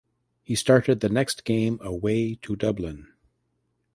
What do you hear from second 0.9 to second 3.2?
the next game away to Dublin.